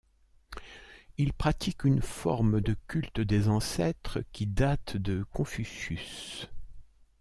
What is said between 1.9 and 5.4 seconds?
forme de culte des ancêtres qui date de